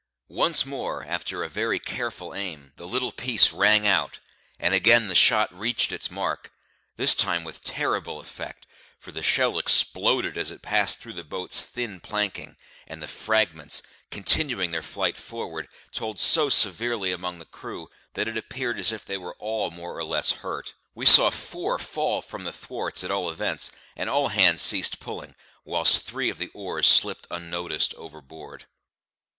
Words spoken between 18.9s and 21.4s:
if they were all more or less hurt. We saw